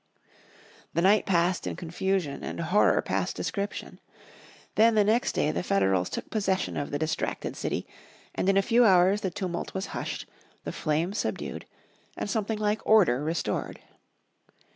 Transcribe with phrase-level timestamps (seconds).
[0.95, 3.99] The night passed in confusion and horror past description.
[4.73, 7.85] Then the next day the Federals took possession of the distracted city,
[8.33, 10.25] and in a few hours the tumult was hushed,
[10.63, 11.67] the flames subdued,
[12.17, 13.79] and something like order restored.